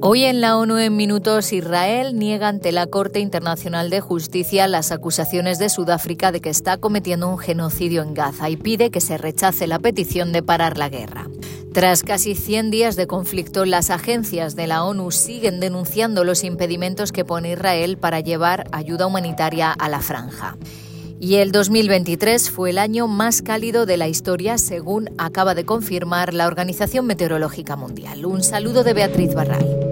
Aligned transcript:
Hoy 0.00 0.24
en 0.24 0.40
la 0.40 0.56
ONU 0.56 0.78
en 0.78 0.94
minutos 0.94 1.52
Israel 1.52 2.16
niega 2.16 2.46
ante 2.46 2.70
la 2.70 2.86
Corte 2.86 3.18
Internacional 3.18 3.90
de 3.90 4.00
Justicia 4.00 4.68
las 4.68 4.92
acusaciones 4.92 5.58
de 5.58 5.68
Sudáfrica 5.68 6.30
de 6.30 6.40
que 6.40 6.50
está 6.50 6.76
cometiendo 6.76 7.28
un 7.28 7.36
genocidio 7.36 8.02
en 8.02 8.14
Gaza 8.14 8.48
y 8.48 8.56
pide 8.56 8.90
que 8.92 9.00
se 9.00 9.18
rechace 9.18 9.66
la 9.66 9.80
petición 9.80 10.30
de 10.30 10.44
parar 10.44 10.78
la 10.78 10.88
guerra. 10.88 11.26
Tras 11.74 12.04
casi 12.04 12.36
100 12.36 12.70
días 12.70 12.94
de 12.94 13.08
conflicto, 13.08 13.64
las 13.64 13.90
agencias 13.90 14.54
de 14.54 14.68
la 14.68 14.84
ONU 14.84 15.10
siguen 15.10 15.58
denunciando 15.58 16.22
los 16.22 16.44
impedimentos 16.44 17.10
que 17.10 17.24
pone 17.24 17.52
Israel 17.52 17.98
para 17.98 18.20
llevar 18.20 18.68
ayuda 18.70 19.04
humanitaria 19.06 19.72
a 19.72 19.88
la 19.88 20.00
franja. 20.00 20.56
Y 21.20 21.36
el 21.36 21.50
2023 21.50 22.50
fue 22.50 22.70
el 22.70 22.78
año 22.78 23.08
más 23.08 23.42
cálido 23.42 23.86
de 23.86 23.96
la 23.96 24.06
historia, 24.06 24.56
según 24.56 25.10
acaba 25.18 25.56
de 25.56 25.64
confirmar 25.64 26.32
la 26.32 26.46
Organización 26.46 27.06
Meteorológica 27.06 27.74
Mundial. 27.74 28.24
Un 28.24 28.44
saludo 28.44 28.84
de 28.84 28.94
Beatriz 28.94 29.34
Barral. 29.34 29.87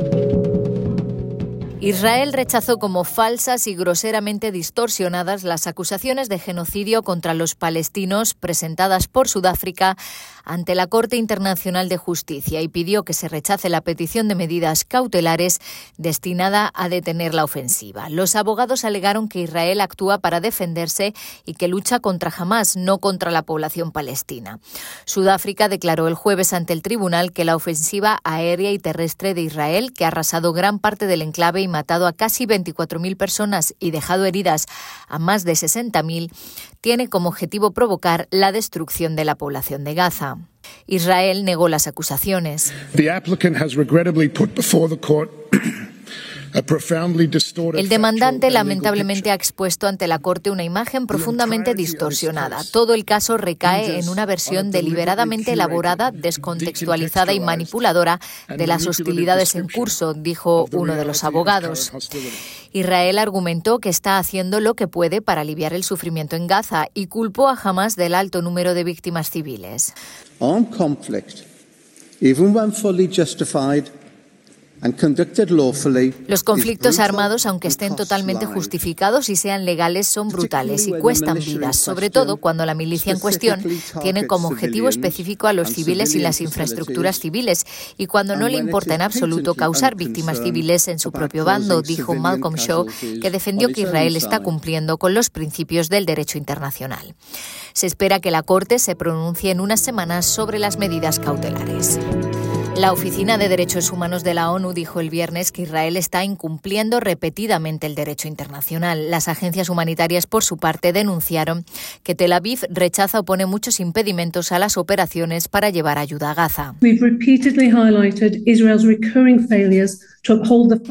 Israel 1.86 2.32
rechazó 2.32 2.78
como 2.78 3.04
falsas 3.04 3.68
y 3.68 3.76
groseramente 3.76 4.50
distorsionadas 4.50 5.44
las 5.44 5.68
acusaciones 5.68 6.28
de 6.28 6.40
genocidio 6.40 7.04
contra 7.04 7.32
los 7.32 7.54
palestinos 7.54 8.34
presentadas 8.34 9.06
por 9.06 9.28
Sudáfrica 9.28 9.96
ante 10.44 10.74
la 10.74 10.88
Corte 10.88 11.16
Internacional 11.16 11.88
de 11.88 11.96
Justicia 11.96 12.60
y 12.60 12.66
pidió 12.66 13.04
que 13.04 13.12
se 13.12 13.28
rechace 13.28 13.68
la 13.68 13.82
petición 13.82 14.26
de 14.26 14.34
medidas 14.34 14.84
cautelares 14.84 15.60
destinada 15.96 16.72
a 16.74 16.88
detener 16.88 17.34
la 17.34 17.44
ofensiva. 17.44 18.08
Los 18.08 18.34
abogados 18.34 18.84
alegaron 18.84 19.28
que 19.28 19.42
Israel 19.42 19.80
actúa 19.80 20.18
para 20.18 20.40
defenderse 20.40 21.14
y 21.44 21.54
que 21.54 21.68
lucha 21.68 22.00
contra 22.00 22.32
Hamas, 22.36 22.76
no 22.76 22.98
contra 22.98 23.30
la 23.30 23.42
población 23.42 23.92
palestina. 23.92 24.58
Sudáfrica 25.04 25.68
declaró 25.68 26.08
el 26.08 26.14
jueves 26.14 26.52
ante 26.52 26.72
el 26.72 26.82
tribunal 26.82 27.32
que 27.32 27.44
la 27.44 27.54
ofensiva 27.54 28.18
aérea 28.24 28.72
y 28.72 28.80
terrestre 28.80 29.34
de 29.34 29.42
Israel, 29.42 29.92
que 29.92 30.04
ha 30.04 30.08
arrasado 30.08 30.52
gran 30.52 30.80
parte 30.80 31.06
del 31.06 31.22
enclave 31.22 31.60
y 31.60 31.68
matado 31.76 32.06
a 32.06 32.14
casi 32.14 32.46
24.000 32.46 33.18
personas 33.18 33.74
y 33.78 33.90
dejado 33.90 34.24
heridas 34.24 34.64
a 35.08 35.18
más 35.18 35.44
de 35.44 35.52
60.000, 35.52 36.32
tiene 36.80 37.08
como 37.08 37.28
objetivo 37.28 37.72
provocar 37.72 38.28
la 38.30 38.50
destrucción 38.50 39.14
de 39.14 39.26
la 39.26 39.34
población 39.34 39.84
de 39.84 39.92
Gaza. 39.92 40.38
Israel 40.86 41.44
negó 41.44 41.68
las 41.68 41.86
acusaciones. 41.86 42.72
El 47.74 47.88
demandante 47.88 48.50
lamentablemente 48.50 49.30
ha 49.30 49.34
expuesto 49.34 49.86
ante 49.88 50.06
la 50.06 50.18
Corte 50.18 50.50
una 50.50 50.64
imagen 50.64 51.06
profundamente 51.06 51.74
distorsionada. 51.74 52.62
Todo 52.72 52.94
el 52.94 53.04
caso 53.04 53.36
recae 53.36 53.98
en 53.98 54.08
una 54.08 54.24
versión 54.24 54.70
deliberadamente 54.70 55.52
elaborada, 55.52 56.10
descontextualizada 56.12 57.34
y 57.34 57.40
manipuladora 57.40 58.20
de 58.48 58.66
las 58.66 58.86
hostilidades 58.86 59.54
en 59.54 59.68
curso, 59.68 60.14
dijo 60.14 60.66
uno 60.72 60.94
de 60.94 61.04
los 61.04 61.24
abogados. 61.24 61.92
Israel 62.72 63.18
argumentó 63.18 63.78
que 63.78 63.88
está 63.88 64.18
haciendo 64.18 64.60
lo 64.60 64.74
que 64.74 64.88
puede 64.88 65.20
para 65.20 65.42
aliviar 65.42 65.74
el 65.74 65.84
sufrimiento 65.84 66.36
en 66.36 66.46
Gaza 66.46 66.86
y 66.94 67.06
culpó 67.06 67.48
a 67.48 67.58
Hamas 67.62 67.96
del 67.96 68.14
alto 68.14 68.40
número 68.42 68.74
de 68.74 68.84
víctimas 68.84 69.30
civiles. 69.30 69.92
Los 76.28 76.42
conflictos 76.42 76.98
armados, 76.98 77.46
aunque 77.46 77.68
estén 77.68 77.96
totalmente 77.96 78.46
justificados 78.46 79.28
y 79.28 79.36
sean 79.36 79.64
legales, 79.64 80.06
son 80.06 80.28
brutales 80.28 80.86
y 80.86 80.92
cuestan 80.92 81.38
vidas, 81.38 81.76
sobre 81.76 82.10
todo 82.10 82.36
cuando 82.36 82.66
la 82.66 82.74
milicia 82.74 83.12
en 83.12 83.18
cuestión 83.18 83.60
tiene 84.02 84.26
como 84.26 84.48
objetivo 84.48 84.88
específico 84.88 85.46
a 85.46 85.52
los 85.52 85.70
civiles 85.70 86.14
y 86.14 86.18
las 86.18 86.40
infraestructuras 86.40 87.18
civiles 87.18 87.64
y 87.96 88.06
cuando 88.06 88.36
no 88.36 88.48
le 88.48 88.58
importa 88.58 88.94
en 88.94 89.02
absoluto 89.02 89.54
causar 89.54 89.94
víctimas 89.94 90.42
civiles 90.42 90.88
en 90.88 90.98
su 90.98 91.12
propio 91.12 91.44
bando, 91.44 91.82
dijo 91.82 92.14
Malcolm 92.14 92.56
Shaw, 92.56 92.86
que 93.20 93.30
defendió 93.30 93.68
que 93.68 93.82
Israel 93.82 94.16
está 94.16 94.40
cumpliendo 94.40 94.98
con 94.98 95.14
los 95.14 95.30
principios 95.30 95.88
del 95.88 96.06
derecho 96.06 96.38
internacional. 96.38 97.14
Se 97.72 97.86
espera 97.86 98.20
que 98.20 98.30
la 98.30 98.42
Corte 98.42 98.78
se 98.78 98.96
pronuncie 98.96 99.50
en 99.50 99.60
unas 99.60 99.80
semanas 99.80 100.26
sobre 100.26 100.58
las 100.58 100.78
medidas 100.78 101.18
cautelares. 101.18 101.98
La 102.78 102.92
Oficina 102.92 103.38
de 103.38 103.48
Derechos 103.48 103.90
Humanos 103.90 104.22
de 104.22 104.34
la 104.34 104.50
ONU 104.50 104.74
dijo 104.74 105.00
el 105.00 105.08
viernes 105.08 105.50
que 105.50 105.62
Israel 105.62 105.96
está 105.96 106.24
incumpliendo 106.24 107.00
repetidamente 107.00 107.86
el 107.86 107.94
derecho 107.94 108.28
internacional. 108.28 109.10
Las 109.10 109.28
agencias 109.28 109.70
humanitarias, 109.70 110.26
por 110.26 110.44
su 110.44 110.58
parte, 110.58 110.92
denunciaron 110.92 111.64
que 112.02 112.14
Tel 112.14 112.34
Aviv 112.34 112.60
rechaza 112.68 113.20
o 113.20 113.24
pone 113.24 113.46
muchos 113.46 113.80
impedimentos 113.80 114.52
a 114.52 114.58
las 114.58 114.76
operaciones 114.76 115.48
para 115.48 115.70
llevar 115.70 115.96
ayuda 115.96 116.32
a 116.32 116.34
Gaza. 116.34 116.74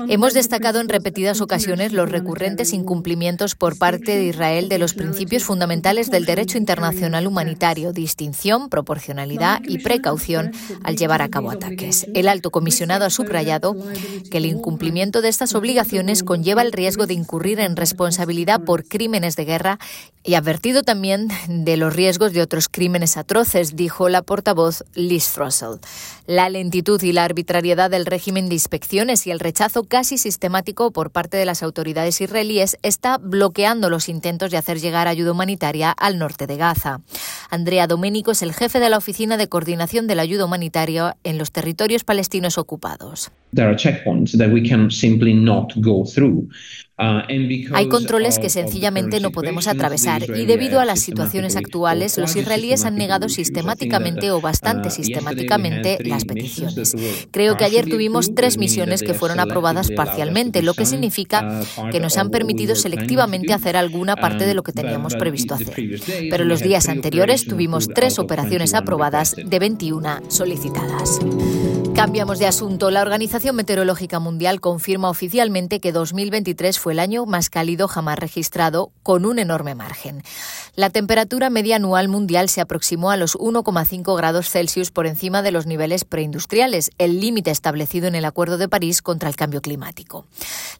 Hemos 0.07 0.33
destacado 0.33 0.79
en 0.79 0.89
repetidas 0.89 1.41
ocasiones 1.41 1.91
los 1.91 2.09
recurrentes 2.09 2.73
incumplimientos 2.73 3.55
por 3.55 3.77
parte 3.77 4.15
de 4.15 4.25
Israel 4.27 4.69
de 4.69 4.79
los 4.79 4.93
principios 4.93 5.43
fundamentales 5.43 6.09
del 6.09 6.25
derecho 6.25 6.57
internacional 6.57 7.27
humanitario, 7.27 7.91
distinción, 7.91 8.69
proporcionalidad 8.69 9.61
y 9.67 9.79
precaución 9.79 10.51
al 10.83 10.95
llevar 10.95 11.21
a 11.21 11.29
cabo 11.29 11.51
ataques. 11.51 11.74
El 12.13 12.27
alto 12.27 12.51
comisionado 12.51 13.05
ha 13.05 13.09
subrayado 13.09 13.75
que 14.31 14.37
el 14.37 14.45
incumplimiento 14.45 15.21
de 15.21 15.29
estas 15.29 15.55
obligaciones 15.55 16.23
conlleva 16.23 16.61
el 16.61 16.71
riesgo 16.71 17.07
de 17.07 17.13
incurrir 17.13 17.59
en 17.59 17.75
responsabilidad 17.75 18.61
por 18.61 18.85
crímenes 18.85 19.35
de 19.35 19.45
guerra 19.45 19.79
y 20.23 20.33
advertido 20.33 20.81
también 20.83 21.29
de 21.47 21.77
los 21.77 21.95
riesgos 21.95 22.33
de 22.33 22.41
otros 22.41 22.67
crímenes 22.67 23.15
atroces, 23.15 23.75
dijo 23.75 24.09
la 24.09 24.23
portavoz 24.23 24.83
Liz 24.95 25.35
Russell. 25.37 25.77
La 26.25 26.49
lentitud 26.49 27.01
y 27.03 27.13
la 27.13 27.23
arbitrariedad 27.23 27.91
del 27.91 28.07
régimen 28.07 28.49
de 28.49 28.55
inspecciones 28.55 29.27
y 29.27 29.31
el 29.31 29.39
rechazo 29.39 29.83
casi 29.83 30.17
sistemático 30.17 30.91
por 30.91 31.11
parte 31.11 31.37
de 31.37 31.45
las 31.45 31.61
autoridades 31.61 32.19
israelíes 32.21 32.77
está 32.81 33.19
bloqueando 33.19 33.89
los 33.89 34.09
intentos 34.09 34.49
de 34.49 34.57
hacer 34.57 34.79
llegar 34.79 35.07
ayuda 35.07 35.31
humanitaria 35.31 35.91
al 35.91 36.17
norte 36.17 36.47
de 36.47 36.57
Gaza. 36.57 37.01
Andrea 37.49 37.87
Domenico 37.87 38.31
es 38.31 38.41
el 38.41 38.53
jefe 38.53 38.79
de 38.79 38.89
la 38.89 38.97
Oficina 38.97 39.37
de 39.37 39.47
Coordinación 39.47 40.07
de 40.07 40.15
la 40.15 40.23
Ayuda 40.23 40.45
Humanitaria 40.45 41.17
en 41.23 41.37
los 41.37 41.51
territorios 41.51 42.03
palestinos 42.03 42.57
ocupados. 42.57 43.31
Hay 46.97 47.89
controles 47.89 48.39
que 48.39 48.49
sencillamente 48.49 49.19
no 49.19 49.31
podemos 49.31 49.67
atravesar 49.67 50.23
y 50.35 50.45
debido 50.45 50.79
a 50.79 50.85
las 50.85 51.01
situaciones 51.01 51.57
actuales, 51.57 52.17
los 52.17 52.35
israelíes 52.37 52.85
han 52.85 52.95
negado 52.95 53.27
sistemáticamente 53.27 54.31
o 54.31 54.39
bastante 54.39 54.89
sistemáticamente 54.89 55.97
las 56.05 56.23
peticiones. 56.23 56.95
Creo 57.31 57.57
que 57.57 57.65
ayer 57.65 57.89
tuvimos 57.89 58.33
tres 58.33 58.57
misiones 58.57 59.03
que 59.03 59.13
fueron 59.13 59.41
aprobadas 59.41 59.91
parcialmente, 59.91 60.61
lo 60.61 60.73
que 60.73 60.85
significa 60.85 61.61
que 61.91 61.99
nos 61.99 62.17
han 62.17 62.29
permitido 62.29 62.75
selectivamente 62.75 63.53
hacer 63.53 63.75
alguna 63.75 64.15
parte 64.15 64.45
de 64.45 64.53
lo 64.53 64.63
que 64.63 64.71
teníamos 64.71 65.15
previsto 65.15 65.55
hacer. 65.55 65.99
Pero 66.29 66.45
los 66.45 66.61
días 66.61 66.87
anteriores 66.87 67.45
tuvimos 67.45 67.89
tres 67.89 68.19
operaciones 68.19 68.73
aprobadas 68.73 69.35
de 69.35 69.59
21 69.59 70.29
solicitadas. 70.29 71.19
Cambiamos 71.95 72.39
de 72.39 72.45
asunto. 72.45 72.91
La 72.91 73.01
Organización 73.01 73.55
Meteorológica 73.55 74.19
Mundial 74.19 74.59
confirma 74.59 75.09
oficialmente 75.09 75.79
que 75.79 75.93
2023 75.93 76.77
fue 76.77 76.84
el 76.91 76.99
año 76.99 77.25
más 77.25 77.49
cálido 77.49 77.87
jamás 77.87 78.19
registrado, 78.19 78.91
con 79.03 79.25
un 79.25 79.39
enorme 79.39 79.75
margen. 79.75 80.23
La 80.75 80.89
temperatura 80.89 81.49
media 81.49 81.77
anual 81.77 82.07
mundial 82.07 82.49
se 82.49 82.61
aproximó 82.61 83.11
a 83.11 83.17
los 83.17 83.37
1,5 83.37 84.17
grados 84.17 84.49
Celsius 84.49 84.91
por 84.91 85.07
encima 85.07 85.41
de 85.41 85.51
los 85.51 85.65
niveles 85.65 86.03
preindustriales, 86.05 86.91
el 86.97 87.21
límite 87.21 87.51
establecido 87.51 88.07
en 88.07 88.15
el 88.15 88.25
Acuerdo 88.25 88.57
de 88.57 88.67
París 88.67 89.01
contra 89.01 89.29
el 89.29 89.35
cambio 89.35 89.61
climático. 89.61 90.25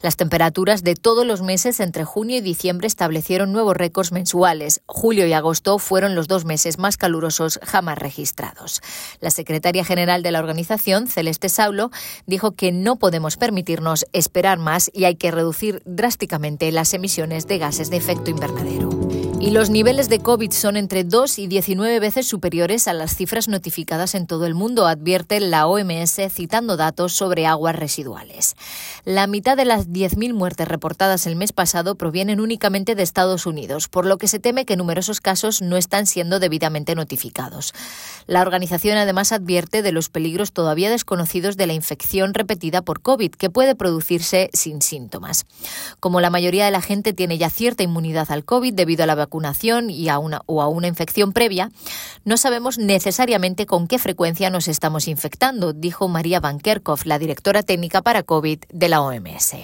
Las 0.01 0.17
temperaturas 0.17 0.83
de 0.83 0.95
todos 0.95 1.25
los 1.25 1.41
meses 1.41 1.79
entre 1.79 2.03
junio 2.03 2.37
y 2.37 2.41
diciembre 2.41 2.87
establecieron 2.87 3.51
nuevos 3.51 3.77
récords 3.77 4.11
mensuales. 4.11 4.81
Julio 4.85 5.27
y 5.27 5.33
agosto 5.33 5.79
fueron 5.79 6.15
los 6.15 6.27
dos 6.27 6.45
meses 6.45 6.77
más 6.77 6.97
calurosos 6.97 7.59
jamás 7.63 7.97
registrados. 7.97 8.81
La 9.19 9.31
secretaria 9.31 9.85
general 9.85 10.23
de 10.23 10.31
la 10.31 10.39
organización, 10.39 11.07
Celeste 11.07 11.49
Saulo, 11.49 11.91
dijo 12.25 12.51
que 12.51 12.71
no 12.71 12.97
podemos 12.97 13.37
permitirnos 13.37 14.05
esperar 14.13 14.59
más 14.59 14.91
y 14.93 15.05
hay 15.05 15.15
que 15.15 15.31
reducir 15.31 15.81
drásticamente 15.95 16.71
las 16.71 16.93
emisiones 16.93 17.47
de 17.47 17.57
gases 17.57 17.89
de 17.89 17.97
efecto 17.97 18.29
invernadero. 18.29 19.04
Y 19.45 19.51
los 19.51 19.69
niveles 19.69 20.09
de 20.09 20.21
COVID 20.21 20.49
son 20.49 20.75
entre 20.75 21.03
2 21.03 21.37
y 21.37 21.45
19 21.45 21.99
veces 21.99 22.27
superiores 22.27 22.87
a 22.87 22.93
las 22.93 23.15
cifras 23.15 23.47
notificadas 23.47 24.15
en 24.15 24.25
todo 24.25 24.47
el 24.47 24.55
mundo, 24.55 24.87
advierte 24.87 25.39
la 25.39 25.67
OMS 25.67 26.19
citando 26.31 26.77
datos 26.77 27.13
sobre 27.13 27.45
aguas 27.45 27.75
residuales. 27.75 28.55
La 29.03 29.27
mitad 29.27 29.55
de 29.55 29.65
las 29.65 29.87
10.000 29.89 30.33
muertes 30.33 30.67
reportadas 30.67 31.27
el 31.27 31.35
mes 31.35 31.53
pasado 31.53 31.93
provienen 31.93 32.39
únicamente 32.39 32.95
de 32.95 33.03
Estados 33.03 33.45
Unidos, 33.45 33.87
por 33.87 34.07
lo 34.07 34.17
que 34.17 34.27
se 34.27 34.39
teme 34.39 34.65
que 34.65 34.77
numerosos 34.77 35.21
casos 35.21 35.61
no 35.61 35.77
están 35.77 36.07
siendo 36.07 36.39
debidamente 36.39 36.95
notificados. 36.95 37.75
La 38.25 38.41
organización 38.41 38.97
además 38.97 39.31
advierte 39.31 39.83
de 39.83 39.91
los 39.91 40.09
peligros 40.09 40.53
todavía 40.53 40.89
desconocidos 40.89 41.55
de 41.55 41.67
la 41.67 41.73
infección 41.73 42.33
repetida 42.33 42.81
por 42.81 42.99
COVID, 42.99 43.33
que 43.33 43.51
puede 43.51 43.75
producirse 43.75 44.49
sin 44.53 44.81
síntomas. 44.81 45.45
Como 45.99 46.19
la 46.19 46.31
mayoría 46.31 46.65
de 46.65 46.71
la 46.71 46.81
gente 46.81 47.13
tiene 47.13 47.37
ya 47.37 47.51
cierta 47.51 47.83
inmunidad 47.83 48.31
al 48.31 48.43
COVID 48.43 48.73
debido 48.73 49.03
a 49.03 49.05
la 49.05 49.13
vacunación, 49.13 49.34
vacunación 49.35 49.89
y 49.89 50.07
a 50.07 50.17
una, 50.17 50.41
o 50.45 50.61
a 50.61 50.69
una 50.69 50.87
infección 50.87 51.33
previa, 51.33 51.69
no 52.23 52.37
sabemos 52.37 52.77
necesariamente 52.77 53.65
con 53.65 53.87
qué 53.87 53.99
frecuencia 53.99 54.49
nos 54.49 54.69
estamos 54.69 55.07
infectando, 55.09 55.73
dijo 55.73 56.07
María 56.07 56.39
Van 56.39 56.59
Kerkhoff, 56.59 57.05
la 57.05 57.19
directora 57.19 57.61
técnica 57.61 58.01
para 58.01 58.23
COVID 58.23 58.59
de 58.71 58.89
la 58.89 59.01
OMS. 59.01 59.55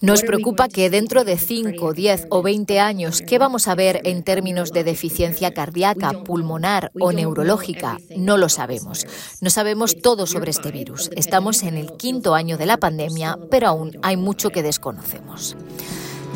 Nos 0.00 0.22
preocupa 0.22 0.68
que 0.68 0.90
dentro 0.90 1.24
de 1.24 1.36
5, 1.36 1.92
10 1.92 2.26
o 2.30 2.42
20 2.42 2.78
años, 2.78 3.20
¿qué 3.20 3.38
vamos 3.38 3.68
a 3.68 3.74
ver 3.74 4.00
en 4.04 4.22
términos 4.22 4.72
de 4.72 4.84
deficiencia 4.84 5.52
cardíaca, 5.52 6.12
pulmonar 6.24 6.92
o 7.00 7.12
neurológica? 7.12 7.98
No 8.16 8.36
lo 8.36 8.48
sabemos. 8.48 9.06
No 9.40 9.50
sabemos 9.50 9.96
todo 10.00 10.26
sobre 10.26 10.50
este 10.50 10.70
virus. 10.70 11.10
Estamos 11.16 11.62
en 11.62 11.76
el 11.76 11.92
quinto 11.96 12.34
año 12.34 12.56
de 12.56 12.66
la 12.66 12.76
pandemia, 12.76 13.38
pero 13.50 13.68
aún 13.68 13.98
hay 14.02 14.16
mucho 14.16 14.50
que 14.50 14.62
desconocemos. 14.84 15.56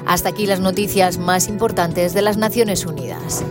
Hasta 0.06 0.30
aquí 0.30 0.46
las 0.46 0.60
noticias 0.60 1.18
más 1.18 1.48
importantes 1.48 2.14
de 2.14 2.22
las 2.22 2.38
Naciones 2.38 2.86
Unidas. 2.86 3.44